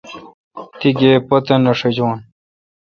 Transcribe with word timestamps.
تی 0.79 0.89
گیب 0.99 1.21
پتہ 1.27 1.55
نہ 1.63 1.71
ݭاجون۔ 1.79 2.15